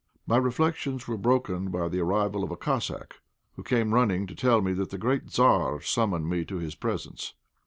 My 0.25 0.37
reflections 0.37 1.07
were 1.07 1.15
broken 1.15 1.69
by 1.69 1.87
the 1.87 1.99
arrival 1.99 2.43
of 2.43 2.49
a 2.49 2.57
Cossack, 2.57 3.19
who 3.55 3.61
came 3.61 3.93
running 3.93 4.25
to 4.25 4.33
tell 4.35 4.59
me 4.63 4.73
that 4.73 4.89
the 4.89 4.97
great 4.97 5.27
Tzar 5.27 5.79
summoned 5.81 6.27
me 6.27 6.43
to 6.43 6.55
his 6.57 6.73
presence. 6.73 7.35